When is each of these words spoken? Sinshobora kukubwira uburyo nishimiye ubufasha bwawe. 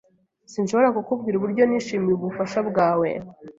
Sinshobora 0.51 0.93
kukubwira 0.95 1.35
uburyo 1.37 1.63
nishimiye 1.65 2.13
ubufasha 2.17 2.59
bwawe. 2.69 3.09